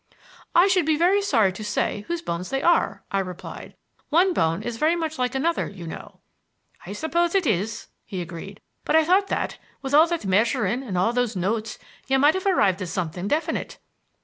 "I 0.55 0.67
should 0.67 0.87
be 0.87 0.97
very 0.97 1.21
sorry 1.21 1.53
to 1.53 1.63
say 1.63 2.05
whose 2.07 2.23
bones 2.23 2.49
they 2.49 2.63
are," 2.63 3.03
I 3.11 3.19
replied. 3.19 3.75
"One 4.09 4.33
bone 4.33 4.63
is 4.63 4.77
very 4.77 4.95
much 4.95 5.19
like 5.19 5.35
another, 5.35 5.67
you 5.69 5.85
know." 5.85 6.21
"I 6.87 6.93
suppose 6.93 7.35
it 7.35 7.45
is," 7.45 7.87
he 8.03 8.19
agreed; 8.19 8.61
"but 8.83 8.95
I 8.95 9.05
thought 9.05 9.27
that, 9.27 9.59
with 9.83 9.93
all 9.93 10.07
that 10.07 10.25
measuring 10.25 10.81
and 10.81 10.97
all 10.97 11.13
those 11.13 11.35
notes, 11.35 11.77
you 12.07 12.17
might 12.17 12.33
have 12.33 12.47
arrived 12.47 12.81
at 12.81 12.87
something 12.87 13.27
definite." 13.27 13.77